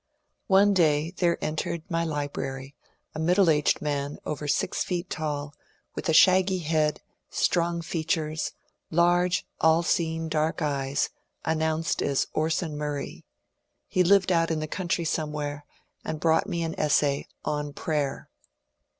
[0.47, 2.75] One day there entered my library
[3.13, 5.55] a middle aged man over VICKERS AND CHOATE 315 six feet tall,
[5.93, 8.53] with a shaggy head, strong features,
[8.89, 11.11] large all seeing dark eyes,
[11.45, 13.25] announced as Orson Murray.
[13.85, 15.67] He lived out in the country somewhere,
[16.03, 18.27] and brought me an essay ^^ On Prayer."